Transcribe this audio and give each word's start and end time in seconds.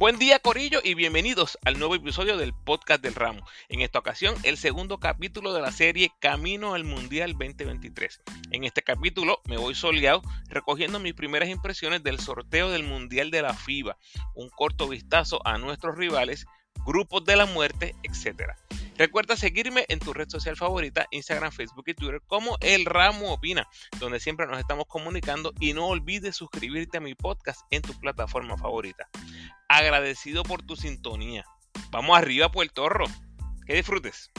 Buen 0.00 0.18
día 0.18 0.38
Corillo 0.38 0.80
y 0.82 0.94
bienvenidos 0.94 1.58
al 1.62 1.78
nuevo 1.78 1.94
episodio 1.94 2.38
del 2.38 2.54
podcast 2.54 3.02
del 3.02 3.14
ramo. 3.14 3.46
En 3.68 3.82
esta 3.82 3.98
ocasión 3.98 4.34
el 4.44 4.56
segundo 4.56 4.98
capítulo 4.98 5.52
de 5.52 5.60
la 5.60 5.72
serie 5.72 6.10
Camino 6.20 6.72
al 6.72 6.84
Mundial 6.84 7.32
2023. 7.32 8.22
En 8.50 8.64
este 8.64 8.80
capítulo 8.80 9.42
me 9.44 9.58
voy 9.58 9.74
soleado 9.74 10.22
recogiendo 10.48 11.00
mis 11.00 11.12
primeras 11.12 11.50
impresiones 11.50 12.02
del 12.02 12.18
sorteo 12.18 12.70
del 12.70 12.82
Mundial 12.82 13.30
de 13.30 13.42
la 13.42 13.52
FIBA, 13.52 13.98
un 14.34 14.48
corto 14.48 14.88
vistazo 14.88 15.46
a 15.46 15.58
nuestros 15.58 15.98
rivales, 15.98 16.46
grupos 16.86 17.26
de 17.26 17.36
la 17.36 17.44
muerte, 17.44 17.94
etc. 18.02 18.54
Recuerda 19.00 19.36
seguirme 19.36 19.84
en 19.88 19.98
tu 19.98 20.12
red 20.12 20.28
social 20.28 20.56
favorita, 20.56 21.06
Instagram, 21.10 21.52
Facebook 21.52 21.84
y 21.86 21.94
Twitter 21.94 22.22
como 22.26 22.56
El 22.60 22.84
Ramo 22.84 23.32
Opina, 23.32 23.68
donde 23.98 24.20
siempre 24.20 24.46
nos 24.46 24.58
estamos 24.58 24.86
comunicando 24.86 25.52
y 25.58 25.72
no 25.74 25.88
olvides 25.88 26.36
suscribirte 26.36 26.98
a 26.98 27.00
mi 27.00 27.14
podcast 27.14 27.62
en 27.70 27.82
tu 27.82 27.92
plataforma 27.98 28.56
favorita. 28.56 29.08
Agradecido 29.68 30.42
por 30.42 30.62
tu 30.62 30.76
sintonía. 30.76 31.44
Vamos 31.90 32.16
arriba, 32.16 32.50
Puerto 32.50 32.88
Rico. 32.88 33.10
Que 33.66 33.74
disfrutes. 33.74 34.30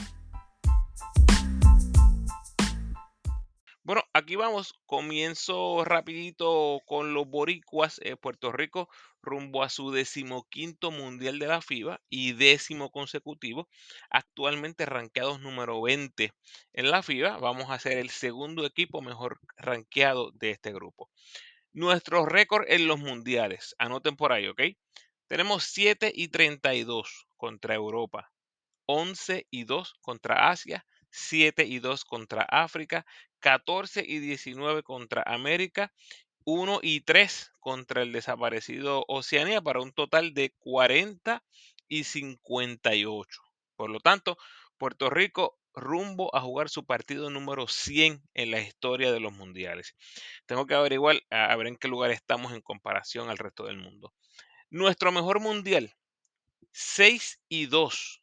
Bueno, 3.84 4.04
aquí 4.12 4.36
vamos. 4.36 4.74
Comienzo 4.86 5.84
rapidito 5.84 6.80
con 6.86 7.14
los 7.14 7.26
boricuas. 7.26 8.00
Eh, 8.04 8.16
Puerto 8.16 8.52
Rico 8.52 8.88
rumbo 9.22 9.62
a 9.62 9.68
su 9.68 9.90
decimoquinto 9.90 10.90
mundial 10.90 11.38
de 11.38 11.46
la 11.46 11.62
FIBA 11.62 12.00
y 12.08 12.32
décimo 12.32 12.90
consecutivo. 12.90 13.68
Actualmente 14.08 14.86
rankeados 14.86 15.40
número 15.40 15.82
20 15.82 16.32
en 16.74 16.90
la 16.90 17.02
FIBA. 17.02 17.38
Vamos 17.38 17.70
a 17.70 17.78
ser 17.80 17.98
el 17.98 18.10
segundo 18.10 18.64
equipo 18.66 19.02
mejor 19.02 19.40
rankeado 19.56 20.30
de 20.32 20.50
este 20.50 20.72
grupo. 20.72 21.10
Nuestro 21.74 22.26
récord 22.26 22.66
en 22.68 22.86
los 22.86 22.98
mundiales. 22.98 23.74
Anoten 23.78 24.14
por 24.14 24.32
ahí, 24.32 24.46
¿ok? 24.46 24.60
Tenemos 25.26 25.64
7 25.64 26.12
y 26.14 26.28
32 26.28 27.26
contra 27.38 27.74
Europa. 27.74 28.30
11 28.84 29.46
y 29.50 29.64
2 29.64 29.94
contra 30.02 30.50
Asia, 30.50 30.84
7 31.08 31.64
y 31.64 31.78
2 31.78 32.04
contra 32.04 32.42
África, 32.42 33.06
14 33.40 34.04
y 34.06 34.18
19 34.18 34.82
contra 34.82 35.22
América, 35.22 35.94
1 36.44 36.80
y 36.82 37.00
3 37.00 37.52
contra 37.58 38.02
el 38.02 38.12
desaparecido 38.12 39.06
Oceanía 39.08 39.62
para 39.62 39.80
un 39.80 39.92
total 39.92 40.34
de 40.34 40.50
40 40.58 41.42
y 41.88 42.04
58. 42.04 43.40
Por 43.76 43.88
lo 43.88 44.00
tanto, 44.00 44.36
Puerto 44.76 45.08
Rico 45.08 45.58
rumbo 45.74 46.34
a 46.34 46.40
jugar 46.40 46.68
su 46.68 46.84
partido 46.84 47.30
número 47.30 47.66
100 47.66 48.22
en 48.34 48.50
la 48.50 48.60
historia 48.60 49.12
de 49.12 49.20
los 49.20 49.32
mundiales. 49.32 49.94
Tengo 50.46 50.66
que 50.66 50.74
averiguar 50.74 51.22
a 51.30 51.54
ver 51.56 51.66
en 51.66 51.76
qué 51.76 51.88
lugar 51.88 52.10
estamos 52.10 52.52
en 52.52 52.60
comparación 52.60 53.30
al 53.30 53.38
resto 53.38 53.64
del 53.64 53.78
mundo. 53.78 54.12
Nuestro 54.70 55.12
mejor 55.12 55.40
mundial, 55.40 55.94
6 56.72 57.40
y 57.48 57.66
2 57.66 58.22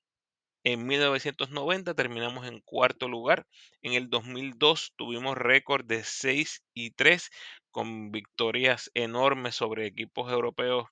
en 0.66 0.86
1990 0.86 1.94
terminamos 1.94 2.46
en 2.46 2.60
cuarto 2.60 3.08
lugar. 3.08 3.48
En 3.82 3.94
el 3.94 4.10
2002 4.10 4.94
tuvimos 4.98 5.38
récord 5.38 5.86
de 5.86 6.04
6 6.04 6.64
y 6.74 6.92
3 6.92 7.30
con 7.72 8.12
victorias 8.12 8.92
enormes 8.94 9.56
sobre 9.56 9.88
equipos 9.88 10.32
europeos 10.32 10.88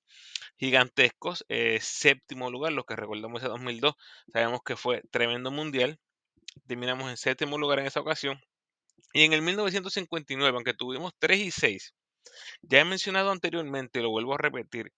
gigantescos. 0.57 1.45
Eh, 1.49 1.79
séptimo 1.81 2.49
lugar, 2.49 2.73
lo 2.73 2.85
que 2.85 2.95
recordamos 2.95 3.41
ese 3.41 3.49
2002, 3.49 3.95
sabemos 4.31 4.61
que 4.65 4.77
fue 4.77 5.01
tremendo 5.11 5.51
mundial. 5.51 5.99
Terminamos 6.67 7.09
en 7.09 7.17
séptimo 7.17 7.57
lugar 7.57 7.79
en 7.79 7.87
esa 7.87 7.99
ocasión. 7.99 8.39
Y 9.13 9.23
en 9.23 9.33
el 9.33 9.41
1959, 9.41 10.55
aunque 10.55 10.73
tuvimos 10.73 11.13
3 11.19 11.39
y 11.39 11.51
6, 11.51 11.93
ya 12.61 12.81
he 12.81 12.85
mencionado 12.85 13.31
anteriormente, 13.31 14.01
lo 14.01 14.09
vuelvo 14.09 14.35
a 14.35 14.37
repetir, 14.37 14.91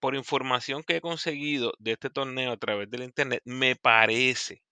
por 0.00 0.14
información 0.14 0.82
que 0.82 0.96
he 0.96 1.00
conseguido 1.00 1.74
de 1.78 1.92
este 1.92 2.10
torneo 2.10 2.52
a 2.52 2.56
través 2.58 2.90
del 2.90 3.04
internet, 3.04 3.42
me 3.44 3.76
parece 3.76 4.62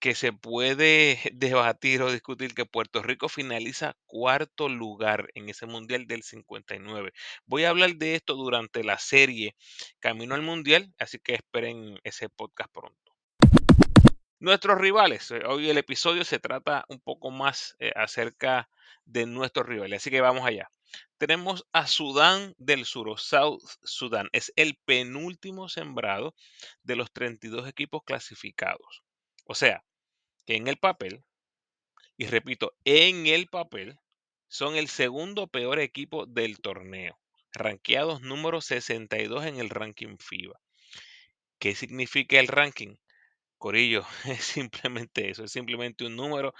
que 0.00 0.14
se 0.14 0.32
puede 0.34 1.18
debatir 1.34 2.02
o 2.02 2.12
discutir 2.12 2.54
que 2.54 2.66
Puerto 2.66 3.02
Rico 3.02 3.28
finaliza 3.28 3.96
cuarto 4.06 4.68
lugar 4.68 5.30
en 5.34 5.48
ese 5.48 5.66
Mundial 5.66 6.06
del 6.06 6.22
59. 6.22 7.12
Voy 7.46 7.64
a 7.64 7.70
hablar 7.70 7.96
de 7.96 8.14
esto 8.14 8.34
durante 8.34 8.84
la 8.84 8.98
serie 8.98 9.56
Camino 10.00 10.34
al 10.34 10.42
Mundial, 10.42 10.92
así 10.98 11.18
que 11.18 11.34
esperen 11.34 11.98
ese 12.04 12.28
podcast 12.28 12.70
pronto. 12.72 13.13
Nuestros 14.44 14.78
rivales, 14.78 15.30
eh, 15.30 15.40
hoy 15.46 15.70
el 15.70 15.78
episodio 15.78 16.22
se 16.22 16.38
trata 16.38 16.84
un 16.88 17.00
poco 17.00 17.30
más 17.30 17.76
eh, 17.78 17.92
acerca 17.96 18.68
de 19.06 19.24
nuestros 19.24 19.66
rivales, 19.66 20.02
así 20.02 20.10
que 20.10 20.20
vamos 20.20 20.44
allá 20.44 20.68
tenemos 21.16 21.66
a 21.72 21.86
Sudán 21.86 22.54
del 22.58 22.84
Sur 22.84 23.08
o 23.08 23.16
South 23.16 23.62
Sudán. 23.82 24.28
Es 24.32 24.52
el 24.56 24.76
penúltimo 24.84 25.70
sembrado 25.70 26.34
de 26.82 26.96
los 26.96 27.10
32 27.10 27.66
equipos 27.66 28.02
clasificados. 28.04 29.02
O 29.46 29.54
sea, 29.54 29.82
que 30.44 30.56
en 30.56 30.68
el 30.68 30.76
papel, 30.76 31.24
y 32.18 32.26
repito, 32.26 32.74
en 32.84 33.26
el 33.26 33.46
papel, 33.46 33.98
son 34.48 34.76
el 34.76 34.88
segundo 34.88 35.46
peor 35.46 35.78
equipo 35.78 36.26
del 36.26 36.60
torneo, 36.60 37.18
rankeados 37.54 38.20
número 38.20 38.60
62 38.60 39.46
en 39.46 39.58
el 39.58 39.70
ranking 39.70 40.18
FIBA. 40.18 40.60
¿Qué 41.58 41.74
significa 41.74 42.38
el 42.38 42.48
ranking? 42.48 42.96
Corillo, 43.64 44.04
es 44.26 44.44
simplemente 44.44 45.30
eso, 45.30 45.42
es 45.42 45.52
simplemente 45.52 46.04
un 46.04 46.16
número. 46.16 46.52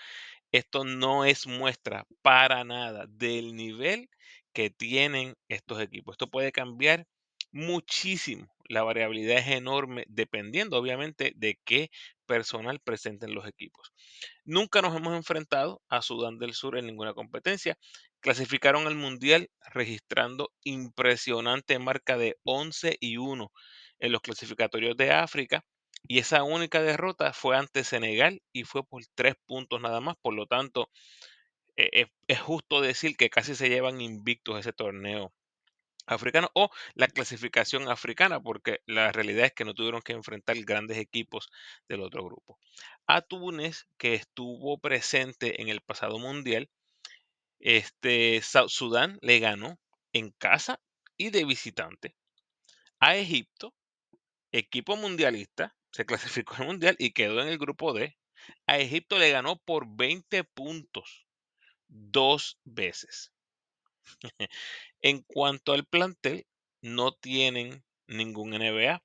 Esto 0.53 0.85
no 0.85 1.27
es 1.27 1.47
muestra 1.47 2.07
para 2.23 2.65
nada 2.65 3.05
del 3.11 3.55
nivel 3.55 4.09
que 4.55 4.71
tienen 4.71 5.35
estos 5.49 5.83
equipos. 5.83 6.15
Esto 6.15 6.31
puede 6.31 6.51
cambiar 6.51 7.07
muchísimo. 7.53 8.47
La 8.71 8.85
variabilidad 8.85 9.37
es 9.37 9.49
enorme 9.49 10.07
dependiendo 10.09 10.79
obviamente 10.79 11.35
de 11.37 11.61
qué 11.67 11.91
personal 12.25 12.81
presenten 12.81 13.35
los 13.35 13.47
equipos. 13.47 13.93
Nunca 14.47 14.81
nos 14.81 14.97
hemos 14.97 15.15
enfrentado 15.15 15.83
a 15.91 16.01
Sudán 16.01 16.39
del 16.39 16.55
Sur 16.55 16.79
en 16.79 16.87
ninguna 16.87 17.13
competencia. 17.13 17.77
Clasificaron 18.21 18.87
al 18.87 18.95
Mundial 18.95 19.51
registrando 19.75 20.55
impresionante 20.63 21.79
marca 21.79 22.17
de 22.17 22.39
11 22.45 22.97
y 22.99 23.19
1 23.19 23.53
en 23.99 24.13
los 24.13 24.23
clasificatorios 24.23 24.97
de 24.97 25.11
África. 25.11 25.67
Y 26.07 26.19
esa 26.19 26.43
única 26.43 26.83
derrota 26.83 27.33
fue 27.33 27.57
ante 27.57 27.85
Senegal 27.85 28.43
y 28.53 28.65
fue 28.65 28.85
por 28.85 29.03
tres 29.15 29.35
puntos 29.47 29.81
nada 29.81 30.01
más. 30.01 30.17
Por 30.21 30.35
lo 30.35 30.47
tanto, 30.47 30.91
e, 31.77 32.07
es 32.29 32.41
justo 32.41 32.81
decir 32.81 33.17
que 33.17 33.31
casi 33.31 33.55
se 33.55 33.69
llevan 33.69 34.01
invictos 34.01 34.61
ese 34.61 34.73
torneo 34.73 35.33
africano 36.07 36.51
o 36.55 36.71
la 36.95 37.09
clasificación 37.09 37.89
africana, 37.89 38.41
porque 38.41 38.81
la 38.87 39.13
realidad 39.13 39.47
es 39.47 39.53
que 39.53 39.65
no 39.65 39.75
tuvieron 39.75 40.03
que 40.03 40.13
enfrentar 40.13 40.57
grandes 40.65 40.99
equipos 40.99 41.49
del 41.89 42.03
otro 42.03 42.25
grupo. 42.25 42.59
A 43.07 43.23
Túnez, 43.23 43.87
que 43.97 44.15
estuvo 44.15 44.79
presente 44.79 45.63
en 45.63 45.69
el 45.69 45.81
pasado 45.81 46.19
mundial, 46.19 46.69
este, 47.59 48.43
Sudán 48.43 49.19
le 49.23 49.39
ganó 49.39 49.79
en 50.13 50.31
casa 50.33 50.81
y 51.17 51.31
de 51.31 51.45
visitante. 51.45 52.15
A 53.01 53.17
Egipto, 53.17 53.75
equipo 54.53 54.97
mundialista, 54.97 55.75
se 55.95 56.05
clasificó 56.05 56.57
al 56.57 56.67
mundial 56.67 56.97
y 56.99 57.13
quedó 57.13 57.41
en 57.41 57.47
el 57.47 57.57
grupo 57.57 57.93
D. 57.93 58.17
A 58.67 58.79
Egipto 58.79 59.17
le 59.17 59.31
ganó 59.31 59.59
por 59.59 59.87
20 59.87 60.43
puntos 60.43 61.25
dos 61.87 62.59
veces. 62.65 63.33
en 65.03 65.23
cuanto 65.23 65.73
al 65.73 65.87
plantel, 65.87 66.47
no 66.83 67.13
tienen 67.13 67.85
ningún 68.09 68.51
NBA. 68.51 69.05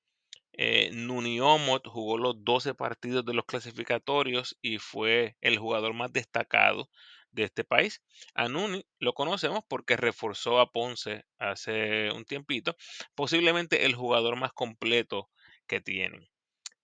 Eh, 0.53 0.89
Nuni 0.91 1.39
Omot 1.39 1.88
jugó 1.88 2.17
los 2.17 2.44
12 2.44 2.73
partidos 2.73 3.23
de 3.23 3.35
los 3.35 3.45
clasificatorios 3.45 4.57
y 4.59 4.79
fue 4.79 5.38
el 5.41 5.59
jugador 5.59 5.94
más 5.94 6.11
destacado 6.11 6.89
de 7.29 7.44
este 7.44 7.63
país. 7.63 8.01
A 8.33 8.49
Nuni 8.49 8.84
lo 8.97 9.14
conocemos 9.14 9.61
porque 9.67 9.96
reforzó 9.96 10.59
a 10.59 10.72
Ponce 10.72 11.23
hace 11.37 12.09
un 12.11 12.25
tiempito, 12.25 12.75
posiblemente 13.14 13.85
el 13.85 13.93
jugador 13.93 14.37
más 14.37 14.53
completo 14.53 15.29
que 15.67 15.81
tienen. 15.81 16.28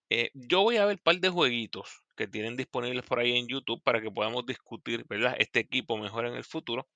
Eh, 0.10 0.30
yo 0.34 0.62
voy 0.62 0.78
a 0.78 0.86
ver 0.86 0.98
un 0.98 1.04
par 1.04 1.20
de 1.20 1.30
jueguitos 1.30 2.04
que 2.16 2.28
tienen 2.28 2.56
disponibles 2.56 3.06
por 3.06 3.20
ahí 3.20 3.36
en 3.38 3.48
YouTube 3.48 3.82
para 3.84 4.02
que 4.02 4.12
podamos 4.12 4.46
discutir, 4.46 5.06
¿verdad? 5.10 5.36
Este 5.40 5.60
equipo 5.60 5.98
mejor 5.98 6.26
en 6.26 6.36
el 6.36 6.44
futuro. 6.44 6.88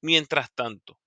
Mientras 0.00 0.52
tanto, 0.54 0.98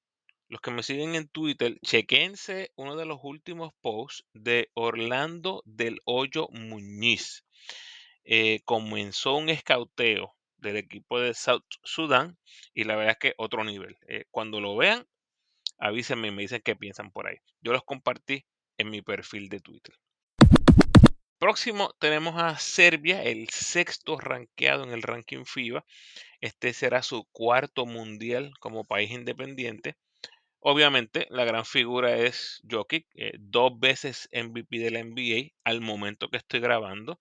los 0.48 0.62
que 0.62 0.72
me 0.72 0.84
siguen 0.84 1.16
en 1.16 1.28
Twitter, 1.28 1.80
chequense 1.82 2.72
uno 2.76 2.96
de 2.96 3.06
los 3.06 3.20
últimos 3.24 3.74
posts 3.82 4.26
de 4.34 4.70
Orlando 4.74 5.64
del 5.66 6.00
Hoyo 6.06 6.48
Muñiz. 6.52 7.44
Eh, 8.24 8.62
comenzó 8.64 9.36
un 9.36 9.50
escauteo 9.50 10.36
del 10.58 10.78
equipo 10.78 11.20
de 11.20 11.34
South 11.34 11.66
Sudan 11.84 12.38
y 12.74 12.86
la 12.86 12.96
verdad 12.96 13.14
es 13.14 13.18
que 13.18 13.34
otro 13.38 13.64
nivel. 13.64 13.98
Eh, 14.08 14.26
cuando 14.32 14.62
lo 14.62 14.78
vean, 14.78 15.06
avísenme 15.78 16.30
y 16.30 16.32
me 16.32 16.44
dicen 16.44 16.62
qué 16.64 16.76
piensan 16.76 17.12
por 17.12 17.28
ahí. 17.28 17.38
Yo 17.62 17.74
los 17.74 17.84
compartí 17.84 18.46
en 18.78 18.90
mi 18.90 19.02
perfil 19.02 19.50
de 19.50 19.60
Twitter. 19.60 19.96
Próximo 21.44 21.94
tenemos 22.00 22.42
a 22.42 22.58
Serbia, 22.58 23.22
el 23.22 23.50
sexto 23.50 24.18
rankeado 24.18 24.86
en 24.86 24.92
el 24.92 25.02
ranking 25.02 25.44
FIBA. 25.44 25.84
Este 26.40 26.72
será 26.72 27.04
su 27.04 27.26
cuarto 27.34 27.86
mundial 27.86 28.54
como 28.62 28.86
país 28.86 29.12
independiente. 29.12 29.98
Obviamente, 30.62 31.28
la 31.30 31.44
gran 31.44 31.66
figura 31.66 32.16
es 32.16 32.62
Jokic, 32.72 33.08
eh, 33.16 33.34
dos 33.40 33.78
veces 33.78 34.30
MVP 34.32 34.80
de 34.80 34.92
la 34.92 35.04
NBA 35.04 35.52
al 35.66 35.82
momento 35.82 36.30
que 36.30 36.38
estoy 36.38 36.62
grabando. 36.62 37.20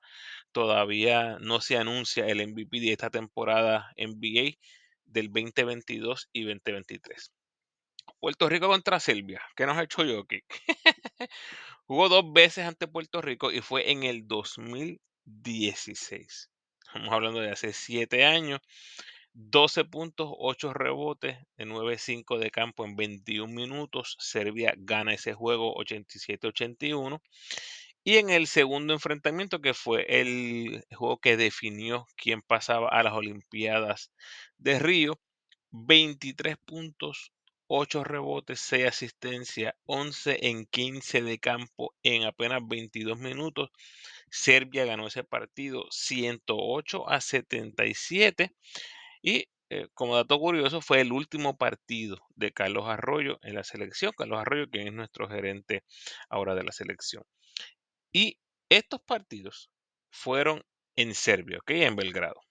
Todavía 0.53 1.39
no 1.41 1.61
se 1.61 1.77
anuncia 1.77 2.25
el 2.25 2.47
MVP 2.47 2.79
de 2.79 2.93
esta 2.93 3.11
temporada 3.11 3.93
NBA 3.97 4.53
del 5.05 5.33
2022 5.33 6.29
y 6.33 6.45
2023. 6.45 7.33
Puerto 8.21 8.49
Rico 8.49 8.69
contra 8.69 9.01
Serbia. 9.01 9.43
¿Qué 9.57 9.67
nos 9.67 9.77
ha 9.77 9.83
hecho 9.83 10.05
Jokic? 10.07 10.45
Jugó 11.93 12.09
dos 12.09 12.33
veces 12.33 12.65
ante 12.65 12.89
Puerto 12.89 13.21
Rico 13.21 13.53
y 13.53 13.61
fue 13.61 13.91
en 13.91 14.05
el 14.05 14.27
2016. 14.27 16.51
Estamos 16.87 17.13
hablando 17.13 17.41
de 17.41 17.51
hace 17.51 17.75
siete 17.75 18.25
años. 18.25 18.61
12 19.35 19.85
puntos, 19.85 20.33
8 20.39 20.73
rebotes, 20.73 21.37
de 21.59 21.67
9-5 21.67 22.39
de 22.39 22.51
campo 22.51 22.87
en 22.87 22.97
21 22.97 23.53
minutos. 23.53 24.17
Serbia 24.19 24.73
gana 24.79 25.13
ese 25.13 25.35
juego 25.35 25.75
87-81. 25.75 27.21
Y 28.05 28.17
en 28.17 28.31
el 28.31 28.47
segundo 28.47 28.95
enfrentamiento, 28.95 29.61
que 29.61 29.75
fue 29.75 30.07
el 30.09 30.87
juego 30.95 31.19
que 31.19 31.37
definió 31.37 32.07
quién 32.17 32.41
pasaba 32.41 32.89
a 32.89 33.03
las 33.03 33.13
Olimpiadas 33.13 34.11
de 34.57 34.79
Río, 34.79 35.21
23 35.73 36.57
puntos, 36.57 37.35
8 37.75 38.05
rebotes, 38.05 38.61
6 38.61 38.87
asistencias, 38.87 39.73
11 39.87 40.47
en 40.47 40.67
15 40.67 41.23
de 41.23 41.39
campo 41.39 41.95
en 42.03 42.25
apenas 42.25 42.61
22 42.69 43.19
minutos. 43.19 43.71
Serbia 44.31 44.85
ganó 44.85 45.07
ese 45.07 45.25
partido 45.25 45.87
108 45.91 47.09
a 47.09 47.23
77 47.23 48.53
y 49.23 49.49
eh, 49.71 49.89
como 49.95 50.17
dato 50.17 50.39
curioso 50.39 50.83
fue 50.83 51.01
el 51.01 51.13
último 51.13 51.57
partido 51.57 52.19
de 52.37 52.53
Carlos 52.53 52.85
Arroyo 52.89 53.39
en 53.41 53.55
la 53.55 53.65
selección. 53.65 54.13
Carlos 54.19 54.39
Arroyo, 54.39 54.69
quien 54.69 54.89
es 54.89 54.93
nuestro 54.93 55.27
gerente 55.27 55.83
ahora 56.29 56.55
de 56.55 56.65
la 56.65 56.73
selección. 56.73 57.25
Y 58.13 58.39
estos 58.69 59.01
partidos 59.01 59.71
fueron 60.11 60.63
en 60.95 61.15
Serbia, 61.15 61.57
¿ok? 61.61 61.71
En 61.71 61.97
Belgrado. 61.97 62.43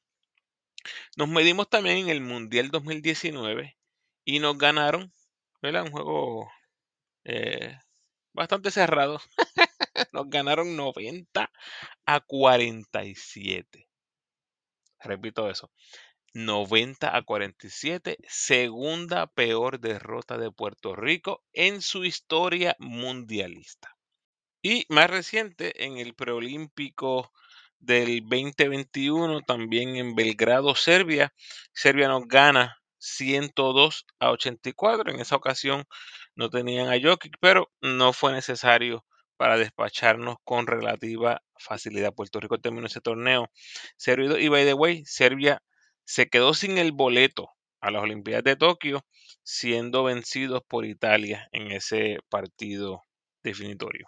Nos 1.16 1.30
medimos 1.30 1.70
también 1.70 1.98
en 2.00 2.10
el 2.10 2.22
Mundial 2.22 2.72
2019 2.72 3.78
y 4.24 4.40
nos 4.40 4.58
ganaron, 4.58 5.14
¿verdad? 5.62 5.84
Un 5.84 5.92
juego 5.92 6.52
eh, 7.24 7.78
bastante 8.34 8.72
cerrado. 8.72 9.20
nos 10.14 10.30
ganaron 10.30 10.76
90 10.76 11.52
a 12.06 12.20
47. 12.22 13.88
Repito 15.00 15.50
eso. 15.50 15.72
90 16.34 17.16
a 17.16 17.22
47, 17.24 18.18
segunda 18.28 19.28
peor 19.28 19.80
derrota 19.80 20.38
de 20.38 20.50
Puerto 20.50 20.96
Rico 20.96 21.44
en 21.52 21.82
su 21.82 22.06
historia 22.06 22.76
mundialista. 22.80 23.98
Y 24.62 24.86
más 24.90 25.10
reciente, 25.10 25.86
en 25.86 25.98
el 25.98 26.14
preolímpico 26.14 27.34
del 27.80 28.22
2021, 28.22 29.42
también 29.42 29.96
en 29.98 30.16
Belgrado, 30.16 30.76
Serbia, 30.76 31.34
Serbia 31.74 32.08
nos 32.08 32.28
gana 32.28 32.81
102 33.02 34.06
a 34.20 34.32
84. 34.32 35.12
En 35.12 35.20
esa 35.20 35.36
ocasión 35.36 35.86
no 36.36 36.50
tenían 36.50 36.88
a 36.88 37.02
Jokic, 37.02 37.36
pero 37.42 37.72
no 37.82 38.14
fue 38.14 38.32
necesario 38.32 39.04
para 39.38 39.58
despacharnos 39.58 40.38
con 40.44 40.68
relativa 40.68 41.42
facilidad. 41.58 42.14
Puerto 42.14 42.40
Rico 42.40 42.60
terminó 42.60 42.88
ese 42.88 43.02
torneo. 43.02 43.50
Serbia, 43.98 44.40
y 44.40 44.48
by 44.48 44.66
the 44.66 44.74
way, 44.74 45.04
Serbia 45.06 45.62
se 46.06 46.28
quedó 46.28 46.54
sin 46.54 46.78
el 46.78 46.92
boleto 46.92 47.50
a 47.82 47.90
las 47.90 48.04
Olimpiadas 48.04 48.44
de 48.44 48.56
Tokio, 48.56 49.04
siendo 49.44 50.04
vencidos 50.04 50.62
por 50.68 50.86
Italia 50.86 51.50
en 51.52 51.72
ese 51.72 52.20
partido 52.30 53.04
definitorio. 53.44 54.06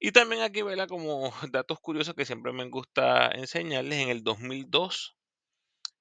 Y 0.00 0.10
también 0.10 0.42
aquí, 0.42 0.62
¿verdad? 0.62 0.88
Como 0.88 1.32
datos 1.52 1.78
curiosos 1.80 2.14
que 2.14 2.24
siempre 2.24 2.52
me 2.52 2.68
gusta 2.68 3.30
enseñarles, 3.30 4.00
en 4.00 4.08
el 4.08 4.24
2002 4.24 5.16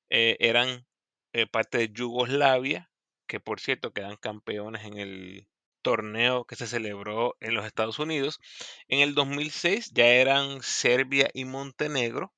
eh, 0.09 0.37
eran 0.39 0.87
eh, 1.33 1.47
parte 1.47 1.77
de 1.79 1.89
Yugoslavia, 1.93 2.89
que 3.27 3.39
por 3.39 3.59
cierto 3.59 3.93
quedan 3.93 4.17
campeones 4.17 4.85
en 4.85 4.97
el 4.97 5.47
torneo 5.81 6.45
que 6.45 6.55
se 6.55 6.67
celebró 6.67 7.35
en 7.39 7.55
los 7.55 7.65
Estados 7.65 7.99
Unidos. 7.99 8.39
En 8.87 8.99
el 8.99 9.15
2006 9.15 9.91
ya 9.93 10.07
eran 10.07 10.61
Serbia 10.61 11.29
y 11.33 11.45
Montenegro. 11.45 12.33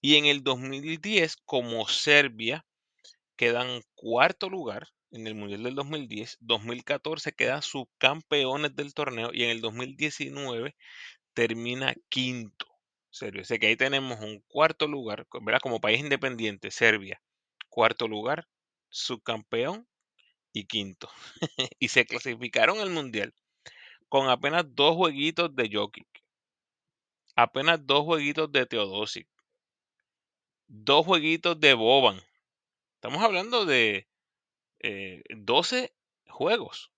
Y 0.00 0.16
en 0.16 0.26
el 0.26 0.42
2010, 0.44 1.36
como 1.46 1.88
Serbia 1.88 2.66
quedan 3.36 3.82
cuarto 3.94 4.50
lugar 4.50 4.88
en 5.10 5.26
el 5.26 5.34
Mundial 5.34 5.62
del 5.62 5.74
2010, 5.76 6.38
2014 6.40 7.32
quedan 7.32 7.62
subcampeones 7.62 8.74
del 8.76 8.94
torneo 8.94 9.30
y 9.32 9.44
en 9.44 9.50
el 9.50 9.60
2019 9.60 10.74
termina 11.34 11.94
quinto. 12.08 12.66
Serbia. 13.10 13.42
O 13.42 13.58
que 13.58 13.66
ahí 13.68 13.76
tenemos 13.76 14.20
un 14.20 14.40
cuarto 14.48 14.88
lugar, 14.88 15.26
¿verdad? 15.42 15.60
Como 15.62 15.80
país 15.80 16.00
independiente, 16.00 16.70
Serbia, 16.72 17.22
cuarto 17.74 18.06
lugar, 18.06 18.46
subcampeón 18.88 19.88
y 20.52 20.66
quinto. 20.66 21.10
y 21.80 21.88
se 21.88 22.06
clasificaron 22.06 22.78
al 22.78 22.90
Mundial 22.90 23.34
con 24.08 24.30
apenas 24.30 24.64
dos 24.76 24.94
jueguitos 24.94 25.56
de 25.56 25.68
Jokic, 25.72 26.06
apenas 27.34 27.84
dos 27.84 28.04
jueguitos 28.04 28.52
de 28.52 28.64
Teodosic, 28.64 29.26
dos 30.68 31.04
jueguitos 31.04 31.58
de 31.58 31.74
Boban. 31.74 32.20
Estamos 32.94 33.24
hablando 33.24 33.66
de 33.66 34.06
12 35.30 35.84
eh, 35.84 35.92
juegos 36.28 36.92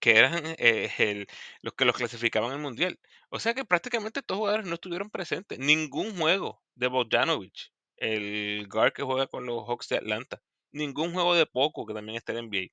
que 0.00 0.18
eran 0.18 0.54
eh, 0.58 1.26
los 1.62 1.72
que 1.72 1.86
los 1.86 1.96
clasificaban 1.96 2.52
al 2.52 2.58
mundial. 2.58 3.00
O 3.30 3.40
sea 3.40 3.54
que 3.54 3.64
prácticamente 3.64 4.20
estos 4.20 4.36
jugadores 4.36 4.66
no 4.66 4.74
estuvieron 4.74 5.08
presentes. 5.08 5.58
Ningún 5.58 6.14
juego 6.18 6.62
de 6.74 6.88
Bogdanovich, 6.88 7.72
el 7.96 8.66
guard 8.68 8.92
que 8.92 9.02
juega 9.02 9.26
con 9.26 9.46
los 9.46 9.66
Hawks 9.68 9.88
de 9.88 9.96
Atlanta. 9.96 10.42
Ningún 10.72 11.12
juego 11.12 11.34
de 11.34 11.46
Poco, 11.46 11.86
que 11.86 11.94
también 11.94 12.16
está 12.16 12.32
en 12.32 12.46
NBA. 12.46 12.66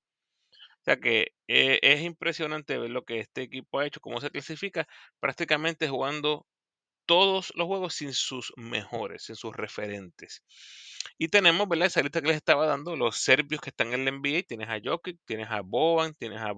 O 0.82 0.84
sea 0.84 0.98
que 0.98 1.34
eh, 1.48 1.80
es 1.84 2.02
impresionante 2.02 2.78
ver 2.78 2.90
lo 2.90 3.04
que 3.06 3.20
este 3.20 3.44
equipo 3.44 3.80
ha 3.80 3.86
hecho, 3.86 4.02
cómo 4.02 4.20
se 4.20 4.32
clasifica, 4.32 4.88
prácticamente 5.20 5.88
jugando 5.88 6.48
todos 7.06 7.52
los 7.56 7.68
juegos 7.68 7.96
sin 7.96 8.14
sus 8.14 8.54
mejores, 8.58 9.24
sin 9.24 9.36
sus 9.36 9.56
referentes. 9.56 10.44
Y 11.18 11.28
tenemos, 11.28 11.68
¿verdad? 11.68 11.88
Esa 11.88 12.02
lista 12.02 12.22
que 12.22 12.30
les 12.30 12.38
estaba 12.38 12.66
dando, 12.66 12.96
los 12.96 13.18
serbios 13.18 13.62
que 13.62 13.70
están 13.70 13.94
en 13.94 14.06
la 14.06 14.12
NBA. 14.12 14.44
Tienes 14.48 14.70
a 14.70 14.80
Jokic, 14.84 15.20
tienes 15.26 15.50
a 15.50 15.62
Boban, 15.62 16.16
tienes 16.16 16.40
a 16.42 16.54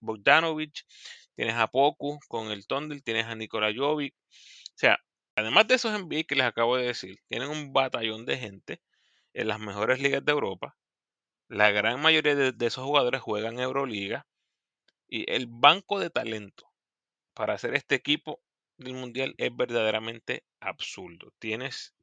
Bogdanovic, 0.00 0.84
tienes 1.36 1.54
a 1.56 1.68
Poku 1.68 2.18
con 2.28 2.50
el 2.50 2.66
Tondel, 2.66 3.02
tienes 3.02 3.26
a 3.26 3.34
Nikola 3.34 3.72
Jovic. 3.74 4.14
O 4.14 4.78
sea, 4.78 4.98
además 5.38 5.68
de 5.68 5.76
esos 5.76 5.92
NBA 5.92 6.24
que 6.24 6.34
les 6.34 6.46
acabo 6.46 6.76
de 6.76 6.86
decir, 6.86 7.20
tienen 7.28 7.48
un 7.48 7.72
batallón 7.72 8.26
de 8.26 8.36
gente 8.38 8.80
en 9.34 9.48
las 9.48 9.60
mejores 9.60 10.00
ligas 10.00 10.24
de 10.24 10.32
Europa. 10.32 10.76
La 11.48 11.70
gran 11.70 12.00
mayoría 12.00 12.34
de, 12.34 12.66
esos 12.66 12.84
jugadores 12.84 13.20
juegan 13.20 13.58
Euroliga. 13.60 14.26
Y 15.06 15.30
el 15.32 15.46
banco 15.48 16.00
de 16.00 16.10
talento 16.10 16.68
para 17.34 17.54
hacer 17.54 17.74
este 17.74 17.94
equipo 17.94 18.42
del 18.76 18.94
mundial 18.94 19.34
es 19.38 19.54
verdaderamente 19.56 20.44
absurdo. 20.60 21.32
Tienes 21.38 21.94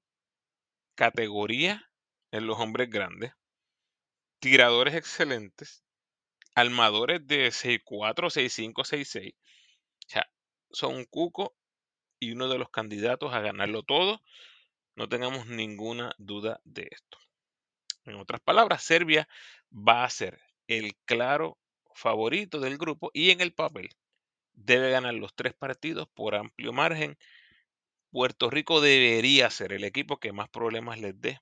categoría 0.96 1.92
en 2.32 2.48
los 2.48 2.58
hombres 2.58 2.90
grandes, 2.90 3.34
tiradores 4.40 4.96
excelentes, 4.96 5.84
armadores 6.56 7.28
de 7.28 7.50
6'4, 7.50 8.30
6'5, 8.32 8.74
6'6. 8.86 9.36
O 9.36 10.10
sea, 10.10 10.26
son 10.72 11.06
cuco 11.06 11.54
y 12.20 12.32
uno 12.32 12.48
de 12.48 12.58
los 12.58 12.70
candidatos 12.70 13.34
a 13.34 13.42
ganarlo 13.42 13.84
todo. 13.84 14.22
No 14.96 15.10
tengamos 15.10 15.48
ninguna 15.48 16.14
duda 16.18 16.62
de 16.64 16.88
esto. 16.92 17.18
En 18.06 18.16
otras 18.16 18.42
palabras, 18.42 18.84
Serbia 18.84 19.28
va 19.72 20.04
a 20.04 20.10
ser 20.10 20.40
el 20.68 20.96
claro 21.06 21.58
favorito 21.94 22.60
del 22.60 22.78
grupo 22.78 23.12
y 23.14 23.32
en 23.32 23.42
el 23.42 23.54
papel 23.54 23.90
debe 24.54 24.92
ganar 24.92 25.14
los 25.14 25.36
tres 25.36 25.54
partidos 25.54 26.08
por 26.14 26.36
amplio 26.36 26.72
margen. 26.72 27.18
Puerto 28.12 28.50
Rico 28.50 28.80
debería 28.80 29.50
ser 29.50 29.74
el 29.74 29.84
equipo 29.84 30.18
que 30.18 30.32
más 30.32 30.50
problemas 30.50 31.00
les 31.00 31.20
dé 31.20 31.40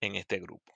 en 0.00 0.16
este 0.16 0.38
grupo. 0.38 0.74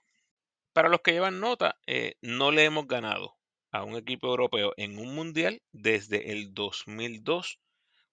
Para 0.73 0.89
los 0.89 1.01
que 1.01 1.11
llevan 1.11 1.39
nota, 1.39 1.79
eh, 1.87 2.15
no 2.21 2.51
le 2.51 2.65
hemos 2.65 2.87
ganado 2.87 3.35
a 3.71 3.83
un 3.83 3.95
equipo 3.95 4.27
europeo 4.27 4.73
en 4.77 4.97
un 4.97 5.15
mundial 5.15 5.61
desde 5.71 6.31
el 6.31 6.53
2002, 6.53 7.59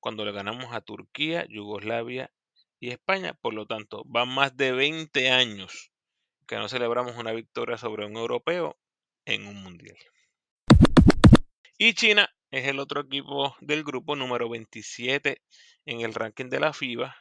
cuando 0.00 0.24
le 0.24 0.32
ganamos 0.32 0.72
a 0.72 0.80
Turquía, 0.80 1.46
Yugoslavia 1.48 2.30
y 2.80 2.90
España. 2.90 3.34
Por 3.34 3.54
lo 3.54 3.66
tanto, 3.66 4.02
van 4.06 4.28
más 4.28 4.56
de 4.56 4.72
20 4.72 5.30
años 5.30 5.90
que 6.46 6.56
no 6.56 6.68
celebramos 6.68 7.16
una 7.16 7.32
victoria 7.32 7.76
sobre 7.76 8.06
un 8.06 8.16
europeo 8.16 8.78
en 9.24 9.46
un 9.46 9.62
mundial. 9.62 9.98
Y 11.76 11.92
China 11.94 12.28
es 12.50 12.66
el 12.66 12.80
otro 12.80 13.02
equipo 13.02 13.54
del 13.60 13.84
grupo 13.84 14.16
número 14.16 14.48
27 14.48 15.42
en 15.84 16.00
el 16.00 16.14
ranking 16.14 16.48
de 16.48 16.60
la 16.60 16.72
FIBA. 16.72 17.14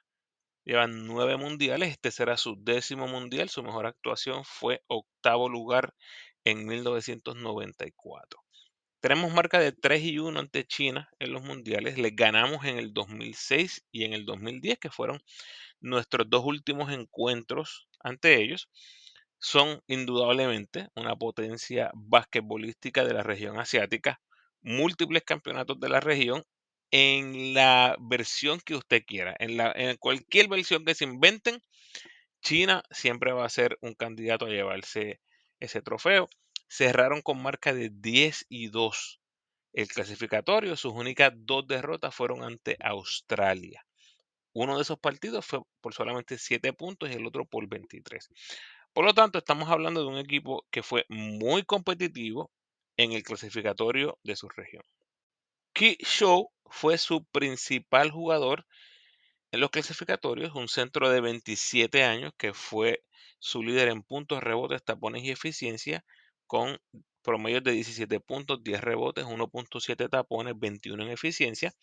Llevan 0.63 1.05
nueve 1.05 1.37
mundiales, 1.37 1.89
este 1.89 2.11
será 2.11 2.37
su 2.37 2.55
décimo 2.59 3.07
mundial. 3.07 3.49
Su 3.49 3.63
mejor 3.63 3.85
actuación 3.85 4.43
fue 4.43 4.81
octavo 4.87 5.49
lugar 5.49 5.93
en 6.43 6.65
1994. 6.65 8.46
Tenemos 8.99 9.31
marca 9.31 9.59
de 9.59 9.71
3 9.71 10.03
y 10.03 10.19
1 10.19 10.39
ante 10.39 10.65
China 10.65 11.09
en 11.19 11.31
los 11.31 11.43
mundiales. 11.43 11.97
Les 11.97 12.15
ganamos 12.15 12.65
en 12.65 12.77
el 12.77 12.93
2006 12.93 13.85
y 13.91 14.05
en 14.05 14.13
el 14.13 14.25
2010, 14.25 14.79
que 14.79 14.89
fueron 14.89 15.21
nuestros 15.79 16.29
dos 16.29 16.43
últimos 16.45 16.91
encuentros 16.91 17.87
ante 17.99 18.41
ellos. 18.41 18.69
Son 19.39 19.81
indudablemente 19.87 20.87
una 20.95 21.15
potencia 21.15 21.91
basquetbolística 21.93 23.05
de 23.05 23.13
la 23.13 23.23
región 23.23 23.59
asiática, 23.59 24.19
múltiples 24.61 25.23
campeonatos 25.23 25.79
de 25.79 25.89
la 25.89 25.99
región 25.99 26.43
en 26.91 27.53
la 27.53 27.95
versión 27.99 28.59
que 28.61 28.75
usted 28.75 29.03
quiera, 29.05 29.35
en, 29.39 29.57
la, 29.57 29.71
en 29.75 29.97
cualquier 29.97 30.47
versión 30.47 30.85
que 30.85 30.95
se 30.95 31.03
inventen, 31.03 31.61
China 32.41 32.81
siempre 32.91 33.33
va 33.33 33.45
a 33.45 33.49
ser 33.49 33.77
un 33.81 33.93
candidato 33.93 34.45
a 34.45 34.49
llevarse 34.49 35.19
ese 35.59 35.81
trofeo. 35.81 36.29
Cerraron 36.67 37.21
con 37.21 37.41
marca 37.41 37.73
de 37.73 37.89
10 37.91 38.45
y 38.49 38.67
2 38.67 39.19
el 39.73 39.87
clasificatorio. 39.87 40.75
Sus 40.75 40.93
únicas 40.93 41.31
dos 41.35 41.67
derrotas 41.67 42.13
fueron 42.13 42.43
ante 42.43 42.77
Australia. 42.79 43.85
Uno 44.53 44.77
de 44.77 44.81
esos 44.81 44.99
partidos 44.99 45.45
fue 45.45 45.59
por 45.81 45.93
solamente 45.93 46.37
7 46.37 46.73
puntos 46.73 47.09
y 47.09 47.13
el 47.13 47.25
otro 47.25 47.45
por 47.45 47.67
23. 47.67 48.29
Por 48.91 49.05
lo 49.05 49.13
tanto, 49.13 49.37
estamos 49.37 49.69
hablando 49.69 50.01
de 50.01 50.07
un 50.07 50.17
equipo 50.17 50.65
que 50.71 50.81
fue 50.81 51.05
muy 51.09 51.63
competitivo 51.63 52.51
en 52.97 53.11
el 53.11 53.21
clasificatorio 53.23 54.17
de 54.23 54.35
su 54.35 54.49
región. 54.49 54.83
Ki 55.73 55.97
Show 55.99 56.49
fue 56.65 56.97
su 56.97 57.23
principal 57.25 58.09
jugador 58.09 58.65
en 59.51 59.59
los 59.59 59.69
clasificatorios, 59.69 60.55
un 60.55 60.67
centro 60.67 61.09
de 61.09 61.21
27 61.21 62.03
años 62.03 62.33
que 62.37 62.53
fue 62.53 63.03
su 63.39 63.61
líder 63.61 63.89
en 63.89 64.01
puntos, 64.01 64.41
rebotes, 64.41 64.83
tapones 64.83 65.23
y 65.23 65.29
eficiencia, 65.29 66.03
con 66.47 66.79
promedios 67.21 67.63
de 67.63 67.73
17 67.73 68.19
puntos, 68.21 68.63
10 68.63 68.81
rebotes, 68.81 69.25
1.7 69.25 70.09
tapones, 70.09 70.53
21 70.57 71.03
en 71.03 71.09
eficiencia. 71.09 71.73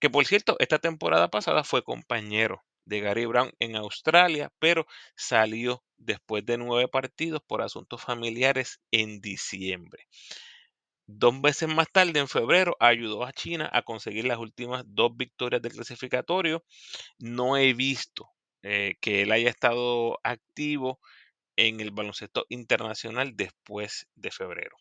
Que 0.00 0.10
por 0.10 0.24
cierto, 0.26 0.56
esta 0.58 0.78
temporada 0.78 1.28
pasada 1.28 1.64
fue 1.64 1.82
compañero 1.82 2.62
de 2.84 3.00
Gary 3.00 3.26
Brown 3.26 3.52
en 3.60 3.76
Australia, 3.76 4.52
pero 4.58 4.86
salió 5.16 5.84
después 5.96 6.44
de 6.44 6.58
nueve 6.58 6.88
partidos 6.88 7.42
por 7.46 7.62
asuntos 7.62 8.02
familiares 8.02 8.80
en 8.90 9.20
diciembre. 9.20 10.06
Dos 11.06 11.40
veces 11.40 11.68
más 11.68 11.88
tarde, 11.92 12.20
en 12.20 12.28
febrero, 12.28 12.76
ayudó 12.80 13.24
a 13.24 13.32
China 13.32 13.68
a 13.72 13.82
conseguir 13.82 14.24
las 14.24 14.38
últimas 14.38 14.84
dos 14.86 15.16
victorias 15.16 15.60
del 15.60 15.72
clasificatorio. 15.72 16.64
No 17.18 17.56
he 17.56 17.74
visto 17.74 18.30
eh, 18.62 18.94
que 19.00 19.22
él 19.22 19.32
haya 19.32 19.50
estado 19.50 20.18
activo 20.22 21.00
en 21.56 21.80
el 21.80 21.90
baloncesto 21.90 22.46
internacional 22.48 23.36
después 23.36 24.06
de 24.14 24.30
febrero. 24.30 24.76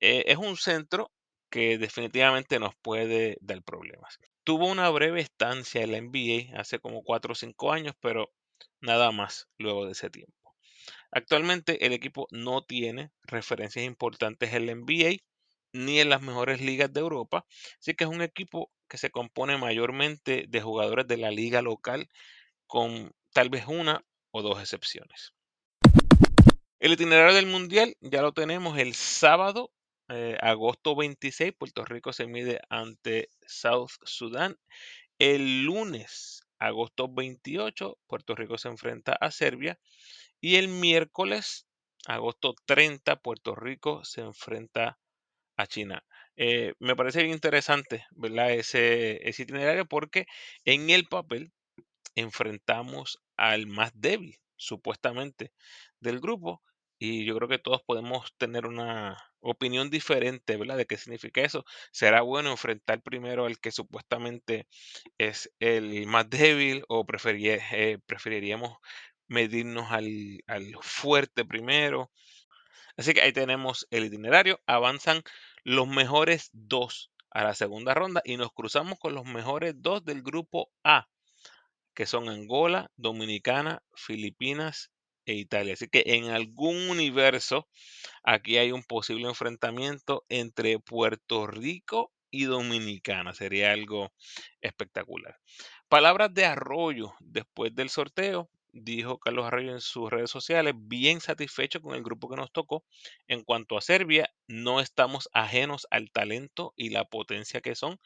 Eh, 0.00 0.24
es 0.26 0.38
un 0.38 0.56
centro 0.56 1.10
que 1.50 1.78
definitivamente 1.78 2.58
nos 2.58 2.74
puede 2.76 3.36
dar 3.40 3.62
problemas. 3.62 4.18
Tuvo 4.42 4.66
una 4.66 4.90
breve 4.90 5.20
estancia 5.20 5.82
en 5.82 5.92
la 5.92 5.98
NBA 5.98 6.58
hace 6.60 6.78
como 6.78 7.02
4 7.02 7.32
o 7.32 7.34
5 7.34 7.72
años, 7.72 7.94
pero 8.00 8.32
nada 8.80 9.12
más 9.12 9.48
luego 9.56 9.86
de 9.86 9.92
ese 9.92 10.10
tiempo. 10.10 10.54
Actualmente 11.10 11.86
el 11.86 11.92
equipo 11.92 12.26
no 12.32 12.62
tiene 12.64 13.12
referencias 13.22 13.84
importantes 13.84 14.52
en 14.52 14.66
la 14.66 14.72
NBA 14.72 15.18
ni 15.72 16.00
en 16.00 16.08
las 16.08 16.22
mejores 16.22 16.60
ligas 16.60 16.92
de 16.92 17.00
Europa, 17.00 17.46
así 17.78 17.94
que 17.94 18.04
es 18.04 18.10
un 18.10 18.22
equipo 18.22 18.70
que 18.88 18.98
se 18.98 19.10
compone 19.10 19.56
mayormente 19.58 20.46
de 20.48 20.60
jugadores 20.60 21.06
de 21.06 21.16
la 21.16 21.30
liga 21.30 21.62
local 21.62 22.08
con 22.66 23.12
tal 23.32 23.48
vez 23.48 23.66
una 23.66 24.04
o 24.32 24.42
dos 24.42 24.60
excepciones. 24.60 25.33
El 26.84 26.92
itinerario 26.92 27.34
del 27.36 27.46
Mundial 27.46 27.96
ya 28.02 28.20
lo 28.20 28.32
tenemos 28.34 28.76
el 28.76 28.94
sábado, 28.94 29.72
eh, 30.10 30.36
agosto 30.42 30.94
26, 30.94 31.54
Puerto 31.54 31.82
Rico 31.82 32.12
se 32.12 32.26
mide 32.26 32.60
ante 32.68 33.30
South 33.46 33.92
Sudan. 34.02 34.58
El 35.18 35.62
lunes, 35.64 36.42
agosto 36.58 37.08
28, 37.10 37.96
Puerto 38.06 38.34
Rico 38.34 38.58
se 38.58 38.68
enfrenta 38.68 39.14
a 39.18 39.30
Serbia. 39.30 39.78
Y 40.42 40.56
el 40.56 40.68
miércoles, 40.68 41.66
agosto 42.06 42.54
30, 42.66 43.16
Puerto 43.16 43.54
Rico 43.54 44.04
se 44.04 44.20
enfrenta 44.20 44.98
a 45.56 45.66
China. 45.66 46.04
Eh, 46.36 46.74
me 46.80 46.96
parece 46.96 47.22
bien 47.22 47.32
interesante, 47.32 48.04
¿verdad? 48.10 48.52
Ese 48.52 49.22
itinerario 49.38 49.86
porque 49.86 50.26
en 50.66 50.90
el 50.90 51.06
papel 51.06 51.50
enfrentamos 52.14 53.22
al 53.38 53.68
más 53.68 53.90
débil, 53.94 54.36
supuestamente, 54.56 55.50
del 55.98 56.20
grupo. 56.20 56.60
Y 57.06 57.26
yo 57.26 57.36
creo 57.36 57.48
que 57.50 57.58
todos 57.58 57.82
podemos 57.82 58.34
tener 58.38 58.64
una 58.64 59.18
opinión 59.40 59.90
diferente, 59.90 60.56
¿verdad? 60.56 60.78
De 60.78 60.86
qué 60.86 60.96
significa 60.96 61.42
eso. 61.42 61.66
¿Será 61.92 62.22
bueno 62.22 62.50
enfrentar 62.50 63.02
primero 63.02 63.44
al 63.44 63.58
que 63.60 63.72
supuestamente 63.72 64.66
es 65.18 65.52
el 65.60 66.06
más 66.06 66.30
débil 66.30 66.82
o 66.88 67.04
eh, 67.06 67.98
preferiríamos 68.06 68.78
medirnos 69.28 69.92
al, 69.92 70.40
al 70.46 70.74
fuerte 70.80 71.44
primero? 71.44 72.10
Así 72.96 73.12
que 73.12 73.20
ahí 73.20 73.34
tenemos 73.34 73.86
el 73.90 74.06
itinerario. 74.06 74.60
Avanzan 74.66 75.22
los 75.62 75.86
mejores 75.86 76.48
dos 76.54 77.12
a 77.30 77.44
la 77.44 77.54
segunda 77.54 77.92
ronda 77.92 78.22
y 78.24 78.38
nos 78.38 78.50
cruzamos 78.50 78.98
con 78.98 79.14
los 79.14 79.26
mejores 79.26 79.74
dos 79.76 80.02
del 80.06 80.22
grupo 80.22 80.70
A 80.84 81.06
que 81.94 82.06
son 82.06 82.28
Angola, 82.28 82.90
Dominicana, 82.96 83.82
Filipinas 83.94 84.90
e 85.26 85.34
Italia. 85.34 85.74
Así 85.74 85.88
que 85.88 86.02
en 86.06 86.30
algún 86.30 86.90
universo 86.90 87.68
aquí 88.22 88.58
hay 88.58 88.72
un 88.72 88.82
posible 88.82 89.28
enfrentamiento 89.28 90.24
entre 90.28 90.78
Puerto 90.78 91.46
Rico 91.46 92.12
y 92.30 92.44
Dominicana. 92.44 93.32
Sería 93.34 93.72
algo 93.72 94.12
espectacular. 94.60 95.38
Palabras 95.88 96.34
de 96.34 96.44
Arroyo 96.44 97.14
después 97.20 97.74
del 97.74 97.90
sorteo. 97.90 98.50
Dijo 98.76 99.20
Carlos 99.20 99.46
Arroyo 99.46 99.70
en 99.70 99.80
sus 99.80 100.10
redes 100.10 100.32
sociales, 100.32 100.74
bien 100.76 101.20
satisfecho 101.20 101.80
con 101.80 101.94
el 101.94 102.02
grupo 102.02 102.28
que 102.28 102.34
nos 102.34 102.50
tocó. 102.50 102.84
En 103.28 103.44
cuanto 103.44 103.78
a 103.78 103.80
Serbia, 103.80 104.28
no 104.48 104.80
estamos 104.80 105.28
ajenos 105.32 105.86
al 105.92 106.10
talento 106.10 106.72
y 106.74 106.90
la 106.90 107.04
potencia 107.04 107.60
que 107.60 107.76
son. 107.76 108.00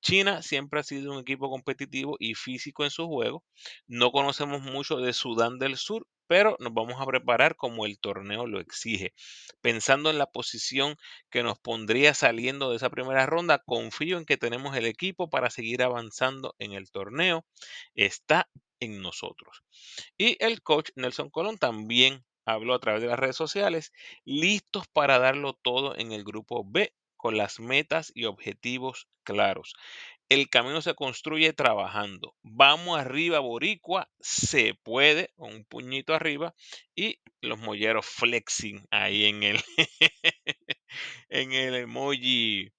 China 0.00 0.40
siempre 0.40 0.80
ha 0.80 0.84
sido 0.84 1.12
un 1.12 1.18
equipo 1.18 1.50
competitivo 1.50 2.16
y 2.18 2.34
físico 2.34 2.84
en 2.84 2.90
su 2.90 3.08
juego. 3.08 3.44
No 3.86 4.10
conocemos 4.10 4.62
mucho 4.62 4.96
de 4.96 5.12
Sudán 5.12 5.58
del 5.58 5.76
Sur, 5.76 6.06
pero 6.26 6.56
nos 6.60 6.72
vamos 6.74 7.00
a 7.00 7.06
preparar 7.06 7.56
como 7.56 7.86
el 7.86 7.98
torneo 7.98 8.46
lo 8.46 8.60
exige. 8.60 9.14
Pensando 9.60 10.10
en 10.10 10.18
la 10.18 10.26
posición 10.26 10.96
que 11.30 11.42
nos 11.42 11.58
pondría 11.58 12.14
saliendo 12.14 12.70
de 12.70 12.76
esa 12.76 12.90
primera 12.90 13.26
ronda, 13.26 13.62
confío 13.64 14.18
en 14.18 14.24
que 14.24 14.36
tenemos 14.36 14.76
el 14.76 14.86
equipo 14.86 15.30
para 15.30 15.50
seguir 15.50 15.82
avanzando 15.82 16.54
en 16.58 16.72
el 16.72 16.90
torneo. 16.90 17.44
Está 17.94 18.48
en 18.80 19.00
nosotros. 19.02 19.62
Y 20.18 20.36
el 20.44 20.62
coach 20.62 20.90
Nelson 20.96 21.30
Colón 21.30 21.58
también 21.58 22.24
habló 22.44 22.74
a 22.74 22.80
través 22.80 23.02
de 23.02 23.08
las 23.08 23.18
redes 23.18 23.36
sociales, 23.36 23.92
listos 24.24 24.86
para 24.88 25.18
darlo 25.18 25.54
todo 25.54 25.96
en 25.96 26.12
el 26.12 26.24
grupo 26.24 26.64
B 26.64 26.94
con 27.16 27.36
las 27.36 27.58
metas 27.58 28.12
y 28.14 28.24
objetivos 28.24 29.08
claros. 29.24 29.74
El 30.28 30.48
camino 30.48 30.82
se 30.82 30.94
construye 30.94 31.52
trabajando. 31.52 32.34
Vamos 32.42 32.98
arriba, 32.98 33.38
Boricua, 33.40 34.08
se 34.20 34.74
puede, 34.74 35.30
con 35.36 35.52
un 35.54 35.64
puñito 35.64 36.14
arriba, 36.14 36.54
y 36.94 37.20
los 37.40 37.58
molleros 37.58 38.06
flexing 38.06 38.84
ahí 38.90 39.24
en 39.26 39.42
el, 39.42 39.60
en 41.28 41.52
el 41.52 41.74
emoji 41.76 42.72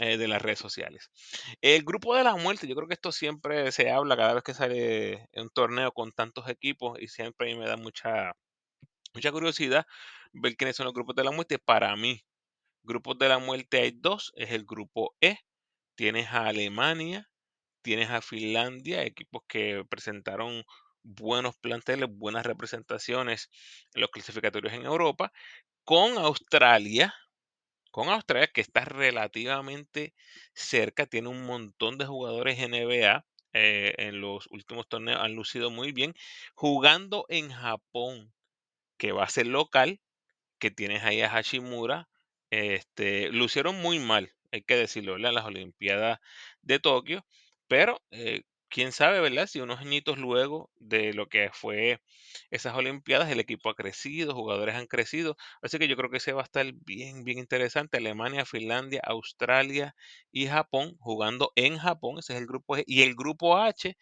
eh, 0.00 0.16
de 0.18 0.28
las 0.28 0.42
redes 0.42 0.58
sociales. 0.58 1.10
El 1.62 1.84
grupo 1.84 2.16
de 2.16 2.24
la 2.24 2.36
muerte, 2.36 2.66
yo 2.68 2.74
creo 2.76 2.88
que 2.88 2.94
esto 2.94 3.12
siempre 3.12 3.72
se 3.72 3.90
habla 3.90 4.16
cada 4.16 4.34
vez 4.34 4.42
que 4.44 4.54
sale 4.54 5.28
un 5.34 5.50
torneo 5.50 5.92
con 5.92 6.12
tantos 6.12 6.48
equipos 6.48 7.00
y 7.00 7.08
siempre 7.08 7.50
a 7.50 7.54
mí 7.54 7.60
me 7.60 7.68
da 7.68 7.76
mucha, 7.76 8.32
mucha 9.14 9.32
curiosidad 9.32 9.86
ver 10.32 10.56
quiénes 10.56 10.76
son 10.76 10.86
los 10.86 10.94
grupos 10.94 11.16
de 11.16 11.24
la 11.24 11.30
muerte. 11.32 11.58
Para 11.58 11.96
mí, 11.96 12.22
Grupos 12.84 13.18
de 13.18 13.28
la 13.28 13.38
muerte 13.38 13.80
hay 13.80 13.92
dos, 13.92 14.32
es 14.36 14.50
el 14.50 14.64
grupo 14.64 15.14
E. 15.20 15.38
Tienes 15.94 16.28
a 16.28 16.46
Alemania, 16.48 17.30
tienes 17.82 18.10
a 18.10 18.22
Finlandia, 18.22 19.04
equipos 19.04 19.42
que 19.48 19.84
presentaron 19.88 20.64
buenos 21.02 21.56
planteles, 21.58 22.08
buenas 22.10 22.46
representaciones 22.46 23.50
en 23.94 24.02
los 24.02 24.10
clasificatorios 24.10 24.74
en 24.74 24.84
Europa, 24.86 25.32
con 25.84 26.18
Australia, 26.18 27.14
con 27.90 28.08
Australia 28.08 28.48
que 28.48 28.60
está 28.62 28.84
relativamente 28.84 30.14
cerca, 30.54 31.06
tiene 31.06 31.28
un 31.28 31.44
montón 31.46 31.98
de 31.98 32.06
jugadores 32.06 32.58
NBA, 32.58 33.24
eh, 33.54 33.94
en 33.98 34.20
los 34.20 34.46
últimos 34.50 34.88
torneos 34.88 35.20
han 35.20 35.34
lucido 35.34 35.70
muy 35.70 35.92
bien, 35.92 36.14
jugando 36.54 37.26
en 37.28 37.50
Japón, 37.52 38.32
que 38.98 39.12
va 39.12 39.24
a 39.24 39.30
ser 39.30 39.46
local, 39.48 40.00
que 40.58 40.70
tienes 40.70 41.04
ahí 41.04 41.22
a 41.22 41.30
Hashimura, 41.30 42.08
este, 42.50 43.30
lucieron 43.30 43.76
muy 43.82 43.98
mal, 43.98 44.32
hay 44.52 44.62
que 44.62 44.76
decirlo, 44.76 45.16
en 45.16 45.22
las 45.22 45.44
Olimpiadas 45.44 46.18
de 46.62 46.78
Tokio, 46.78 47.24
pero 47.68 48.00
eh, 48.10 48.42
quién 48.68 48.92
sabe, 48.92 49.20
¿verdad? 49.20 49.46
Si 49.46 49.60
unos 49.60 49.80
añitos 49.80 50.18
luego 50.18 50.70
de 50.76 51.12
lo 51.14 51.26
que 51.28 51.50
fue 51.52 52.00
esas 52.50 52.74
Olimpiadas, 52.74 53.30
el 53.30 53.40
equipo 53.40 53.68
ha 53.70 53.74
crecido, 53.74 54.34
jugadores 54.34 54.74
han 54.74 54.86
crecido. 54.86 55.36
Así 55.62 55.78
que 55.78 55.88
yo 55.88 55.96
creo 55.96 56.10
que 56.10 56.16
ese 56.18 56.32
va 56.32 56.42
a 56.42 56.44
estar 56.44 56.66
bien, 56.84 57.24
bien 57.24 57.38
interesante. 57.38 57.98
Alemania, 57.98 58.44
Finlandia, 58.46 59.00
Australia 59.04 59.94
y 60.30 60.46
Japón 60.46 60.96
jugando 61.00 61.52
en 61.56 61.78
Japón. 61.78 62.18
Ese 62.18 62.34
es 62.34 62.40
el 62.40 62.46
grupo 62.46 62.76
G. 62.76 62.84
Y 62.86 63.02
el 63.02 63.14
grupo 63.14 63.58
H, 63.58 63.96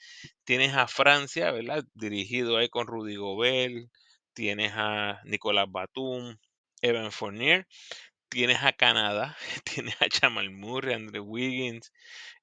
tienes 0.45 0.75
a 0.75 0.87
Francia, 0.89 1.51
¿verdad? 1.53 1.85
Dirigido 1.95 2.57
ahí 2.57 2.69
con 2.69 2.87
Rudy 2.87 3.17
Gobert, 3.17 3.89
tienes 4.33 4.73
a 4.75 5.21
Nicolás 5.25 5.67
Batum, 5.71 6.37
Evan 6.83 7.13
Fournier. 7.13 7.67
Tienes 8.31 8.63
a 8.63 8.73
Canadá, 8.73 9.37
tienes 9.65 9.97
a 10.01 10.07
Jamal 10.09 10.51
Murray, 10.51 10.95
Andrew 10.95 11.25
Wiggins, 11.25 11.93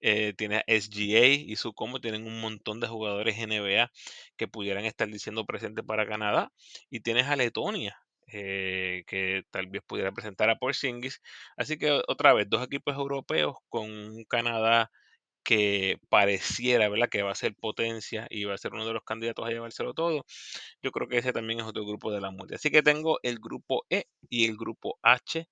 eh, 0.01 0.33
tienes 0.37 0.59
a 0.59 0.63
SGA 0.67 1.27
y 1.27 1.55
su 1.55 1.73
combo, 1.73 2.01
tienen 2.01 2.27
un 2.27 2.41
montón 2.41 2.79
de 2.81 2.87
jugadores 2.87 3.37
NBA 3.37 3.89
que 4.37 4.47
pudieran 4.49 4.83
estar 4.85 5.07
diciendo 5.07 5.45
presente 5.45 5.83
para 5.83 6.05
Canadá. 6.05 6.51
Y 6.89 6.99
tienes 7.01 7.27
a 7.27 7.37
Letonia, 7.37 7.97
eh, 8.27 9.03
que 9.07 9.43
tal 9.51 9.67
vez 9.67 9.81
pudiera 9.87 10.11
presentar 10.11 10.49
a 10.49 10.57
Porzingis. 10.57 11.21
Así 11.55 11.77
que 11.77 12.01
otra 12.07 12.33
vez, 12.33 12.49
dos 12.49 12.63
equipos 12.65 12.95
europeos 12.95 13.55
con 13.69 13.89
un 13.89 14.25
Canadá 14.25 14.91
que 15.43 15.99
pareciera, 16.09 16.89
¿verdad? 16.89 17.09
Que 17.09 17.23
va 17.23 17.31
a 17.31 17.35
ser 17.35 17.55
potencia 17.55 18.27
y 18.29 18.45
va 18.45 18.55
a 18.55 18.57
ser 18.57 18.73
uno 18.73 18.85
de 18.87 18.93
los 18.93 19.03
candidatos 19.03 19.45
a 19.47 19.51
llevárselo 19.51 19.93
todo. 19.93 20.25
Yo 20.83 20.91
creo 20.91 21.07
que 21.07 21.17
ese 21.19 21.33
también 21.33 21.61
es 21.61 21.65
otro 21.67 21.85
grupo 21.85 22.11
de 22.11 22.21
la 22.21 22.31
muerte. 22.31 22.55
Así 22.55 22.71
que 22.71 22.83
tengo 22.83 23.19
el 23.23 23.39
grupo 23.39 23.85
E 23.89 24.05
y 24.29 24.45
el 24.45 24.57
grupo 24.57 24.99
H 25.03 25.47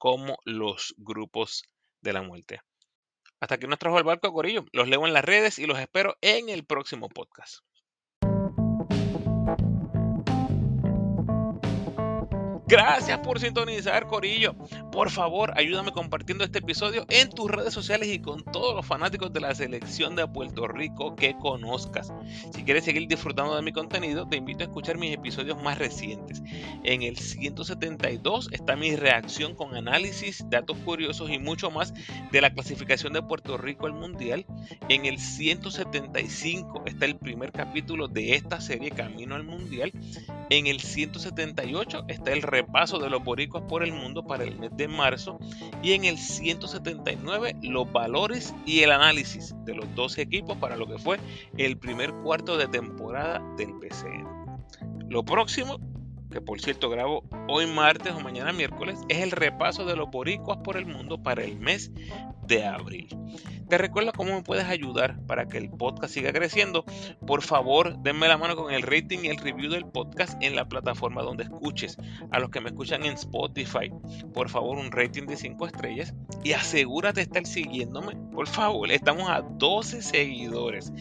como 0.00 0.38
los 0.46 0.94
grupos 0.96 1.62
de 2.00 2.14
la 2.14 2.22
muerte. 2.22 2.62
Hasta 3.38 3.56
aquí 3.56 3.66
nos 3.66 3.78
trajo 3.78 3.98
el 3.98 4.04
barco, 4.04 4.32
Corillo. 4.32 4.64
Los 4.72 4.88
leo 4.88 5.06
en 5.06 5.12
las 5.12 5.24
redes 5.24 5.58
y 5.58 5.66
los 5.66 5.78
espero 5.78 6.16
en 6.22 6.48
el 6.48 6.64
próximo 6.64 7.10
podcast. 7.10 7.58
Gracias 12.70 13.18
por 13.18 13.40
sintonizar, 13.40 14.06
Corillo. 14.06 14.54
Por 14.92 15.10
favor, 15.10 15.52
ayúdame 15.56 15.90
compartiendo 15.90 16.44
este 16.44 16.60
episodio 16.60 17.04
en 17.08 17.28
tus 17.28 17.50
redes 17.50 17.74
sociales 17.74 18.08
y 18.10 18.20
con 18.20 18.44
todos 18.44 18.76
los 18.76 18.86
fanáticos 18.86 19.32
de 19.32 19.40
la 19.40 19.52
selección 19.56 20.14
de 20.14 20.28
Puerto 20.28 20.68
Rico 20.68 21.16
que 21.16 21.36
conozcas. 21.36 22.12
Si 22.54 22.62
quieres 22.62 22.84
seguir 22.84 23.08
disfrutando 23.08 23.56
de 23.56 23.62
mi 23.62 23.72
contenido, 23.72 24.28
te 24.28 24.36
invito 24.36 24.60
a 24.60 24.68
escuchar 24.68 24.98
mis 24.98 25.12
episodios 25.12 25.60
más 25.60 25.78
recientes. 25.78 26.44
En 26.84 27.02
el 27.02 27.18
172 27.18 28.50
está 28.52 28.76
mi 28.76 28.94
reacción 28.94 29.56
con 29.56 29.74
análisis, 29.74 30.44
datos 30.48 30.76
curiosos 30.84 31.28
y 31.28 31.40
mucho 31.40 31.72
más 31.72 31.92
de 32.30 32.40
la 32.40 32.54
clasificación 32.54 33.12
de 33.12 33.22
Puerto 33.22 33.58
Rico 33.58 33.86
al 33.86 33.94
Mundial. 33.94 34.46
En 34.88 35.06
el 35.06 35.18
175 35.18 36.84
está 36.86 37.04
el 37.04 37.16
primer 37.16 37.50
capítulo 37.50 38.06
de 38.06 38.36
esta 38.36 38.60
serie 38.60 38.92
Camino 38.92 39.34
al 39.34 39.42
Mundial. 39.42 39.92
En 40.50 40.66
el 40.66 40.80
178 40.80 42.06
está 42.08 42.32
el 42.32 42.42
repaso 42.42 42.98
de 42.98 43.08
los 43.08 43.22
boricuas 43.22 43.62
por 43.68 43.84
el 43.84 43.92
mundo 43.92 44.26
para 44.26 44.42
el 44.42 44.58
mes 44.58 44.70
de 44.76 44.88
marzo 44.88 45.38
y 45.80 45.92
en 45.92 46.04
el 46.04 46.18
179 46.18 47.56
los 47.62 47.90
valores 47.92 48.52
y 48.66 48.80
el 48.80 48.90
análisis 48.90 49.54
de 49.64 49.76
los 49.76 49.94
12 49.94 50.22
equipos 50.22 50.58
para 50.58 50.76
lo 50.76 50.88
que 50.88 50.98
fue 50.98 51.20
el 51.56 51.78
primer 51.78 52.12
cuarto 52.24 52.56
de 52.58 52.66
temporada 52.66 53.40
del 53.56 53.78
PCN. 53.78 54.26
Lo 55.08 55.24
próximo, 55.24 55.78
que 56.32 56.40
por 56.40 56.60
cierto 56.60 56.90
grabo 56.90 57.22
hoy 57.48 57.68
martes 57.68 58.12
o 58.12 58.18
mañana 58.18 58.52
miércoles, 58.52 58.98
es 59.08 59.18
el 59.18 59.30
repaso 59.30 59.84
de 59.84 59.94
los 59.94 60.10
boricuas 60.10 60.58
por 60.64 60.76
el 60.76 60.84
mundo 60.84 61.22
para 61.22 61.44
el 61.44 61.60
mes 61.60 61.92
de 62.50 62.66
abril. 62.66 63.08
Te 63.68 63.78
recuerda 63.78 64.10
cómo 64.10 64.34
me 64.34 64.42
puedes 64.42 64.64
ayudar 64.64 65.24
para 65.26 65.46
que 65.46 65.56
el 65.56 65.70
podcast 65.70 66.12
siga 66.12 66.32
creciendo. 66.32 66.84
Por 67.24 67.42
favor, 67.42 67.96
denme 68.02 68.26
la 68.26 68.36
mano 68.36 68.56
con 68.56 68.74
el 68.74 68.82
rating 68.82 69.20
y 69.22 69.28
el 69.28 69.36
review 69.36 69.70
del 69.70 69.86
podcast 69.86 70.36
en 70.42 70.56
la 70.56 70.68
plataforma 70.68 71.22
donde 71.22 71.44
escuches. 71.44 71.96
A 72.32 72.40
los 72.40 72.50
que 72.50 72.60
me 72.60 72.70
escuchan 72.70 73.04
en 73.04 73.12
Spotify, 73.12 73.92
por 74.34 74.48
favor, 74.48 74.76
un 74.76 74.90
rating 74.90 75.26
de 75.26 75.36
5 75.36 75.64
estrellas 75.68 76.12
y 76.42 76.52
asegúrate 76.52 77.20
de 77.20 77.22
estar 77.22 77.46
siguiéndome. 77.46 78.16
Por 78.32 78.48
favor, 78.48 78.90
estamos 78.90 79.30
a 79.30 79.42
12 79.42 80.02
seguidores 80.02 80.92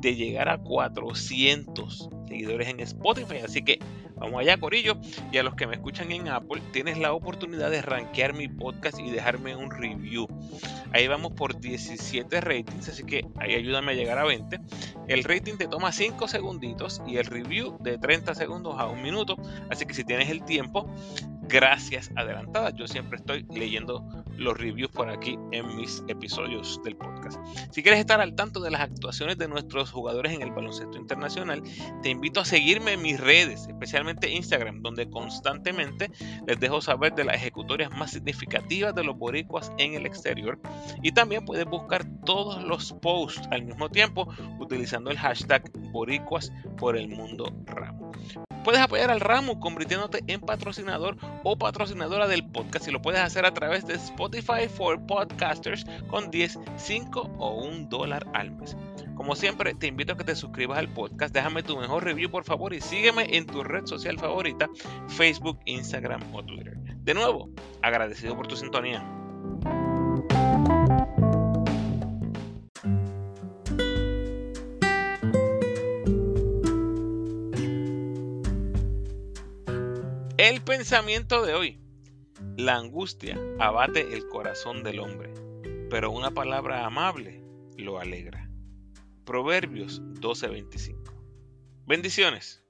de 0.00 0.14
llegar 0.14 0.48
a 0.48 0.56
400 0.56 2.08
seguidores 2.26 2.68
en 2.68 2.80
Spotify. 2.80 3.40
Así 3.44 3.62
que 3.62 3.78
vamos 4.16 4.40
allá, 4.40 4.58
Corillo. 4.58 4.96
Y 5.32 5.38
a 5.38 5.42
los 5.42 5.54
que 5.54 5.66
me 5.66 5.74
escuchan 5.74 6.10
en 6.12 6.28
Apple, 6.28 6.62
tienes 6.72 6.98
la 6.98 7.12
oportunidad 7.12 7.70
de 7.70 7.82
rankear 7.82 8.34
mi 8.34 8.48
podcast 8.48 8.98
y 8.98 9.10
dejarme 9.10 9.56
un 9.56 9.70
review. 9.70 10.26
Ahí 10.92 11.08
vamos 11.08 11.32
por 11.32 11.58
17 11.58 12.40
ratings, 12.40 12.88
así 12.88 13.04
que 13.04 13.26
ahí 13.38 13.54
ayúdame 13.54 13.92
a 13.92 13.94
llegar 13.94 14.18
a 14.18 14.24
20. 14.24 14.60
El 15.08 15.24
rating 15.24 15.56
te 15.56 15.66
toma 15.66 15.92
5 15.92 16.28
segunditos 16.28 17.02
y 17.06 17.16
el 17.16 17.26
review 17.26 17.76
de 17.80 17.98
30 17.98 18.34
segundos 18.34 18.76
a 18.78 18.86
un 18.86 19.02
minuto. 19.02 19.36
Así 19.70 19.86
que 19.86 19.94
si 19.94 20.04
tienes 20.04 20.30
el 20.30 20.44
tiempo, 20.44 20.88
gracias 21.48 22.10
adelantadas. 22.16 22.74
Yo 22.74 22.86
siempre 22.86 23.18
estoy 23.18 23.46
leyendo 23.50 24.04
los 24.36 24.56
reviews 24.56 24.90
por 24.90 25.08
aquí 25.08 25.38
en 25.52 25.76
mis 25.76 26.02
episodios 26.08 26.80
del 26.84 26.96
podcast. 26.96 27.38
Si 27.70 27.82
quieres 27.82 28.00
estar 28.00 28.20
al 28.20 28.34
tanto 28.34 28.60
de 28.60 28.70
las 28.70 28.80
actuaciones 28.80 29.38
de 29.38 29.48
nuestros 29.48 29.90
jugadores 29.90 30.32
en 30.32 30.42
el 30.42 30.50
baloncesto 30.50 30.98
internacional, 30.98 31.62
te 32.02 32.10
invito 32.10 32.40
a 32.40 32.44
seguirme 32.44 32.92
en 32.92 33.02
mis 33.02 33.20
redes, 33.20 33.66
especialmente 33.68 34.30
Instagram, 34.30 34.82
donde 34.82 35.08
constantemente 35.08 36.10
les 36.46 36.58
dejo 36.58 36.80
saber 36.80 37.14
de 37.14 37.24
las 37.24 37.36
ejecutorias 37.36 37.90
más 37.90 38.12
significativas 38.12 38.94
de 38.94 39.04
los 39.04 39.16
boricuas 39.16 39.72
en 39.78 39.94
el 39.94 40.06
exterior. 40.06 40.58
Y 41.02 41.12
también 41.12 41.44
puedes 41.44 41.66
buscar 41.66 42.04
todos 42.24 42.62
los 42.64 42.92
posts 42.94 43.46
al 43.50 43.64
mismo 43.64 43.88
tiempo 43.88 44.28
utilizando 44.58 45.10
el 45.10 45.18
hashtag 45.18 45.70
boricuas 45.92 46.52
por 46.76 46.96
el 46.96 47.08
mundo 47.08 47.52
ramo. 47.66 48.12
Puedes 48.64 48.80
apoyar 48.80 49.10
al 49.10 49.20
ramo 49.20 49.60
convirtiéndote 49.60 50.24
en 50.26 50.40
patrocinador 50.40 51.18
o 51.42 51.58
patrocinadora 51.58 52.26
del 52.26 52.46
podcast 52.46 52.88
y 52.88 52.92
lo 52.92 53.02
puedes 53.02 53.20
hacer 53.20 53.44
a 53.44 53.52
través 53.52 53.86
de 53.86 53.92
Spotify 53.92 54.68
for 54.74 55.04
Podcasters 55.06 55.84
con 56.08 56.30
10, 56.30 56.58
5 56.78 57.20
o 57.38 57.62
1 57.62 57.88
dólar 57.90 58.26
al 58.32 58.52
mes. 58.52 58.74
Como 59.16 59.36
siempre, 59.36 59.74
te 59.74 59.88
invito 59.88 60.14
a 60.14 60.16
que 60.16 60.24
te 60.24 60.34
suscribas 60.34 60.78
al 60.78 60.88
podcast, 60.88 61.34
déjame 61.34 61.62
tu 61.62 61.76
mejor 61.76 62.04
review 62.04 62.30
por 62.30 62.44
favor 62.44 62.72
y 62.72 62.80
sígueme 62.80 63.36
en 63.36 63.44
tu 63.44 63.62
red 63.62 63.84
social 63.84 64.18
favorita, 64.18 64.70
Facebook, 65.08 65.60
Instagram 65.66 66.22
o 66.34 66.42
Twitter. 66.42 66.74
De 67.04 67.12
nuevo, 67.12 67.50
agradecido 67.82 68.34
por 68.34 68.46
tu 68.46 68.56
sintonía. 68.56 69.23
Pensamiento 80.66 81.44
de 81.44 81.52
hoy. 81.52 81.78
La 82.56 82.76
angustia 82.76 83.38
abate 83.58 84.14
el 84.14 84.26
corazón 84.28 84.82
del 84.82 84.98
hombre, 84.98 85.34
pero 85.90 86.10
una 86.10 86.30
palabra 86.30 86.86
amable 86.86 87.44
lo 87.76 87.98
alegra. 88.00 88.48
Proverbios 89.26 90.00
12:25. 90.20 91.12
Bendiciones. 91.86 92.64